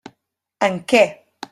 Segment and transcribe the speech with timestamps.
[0.69, 1.05] En què?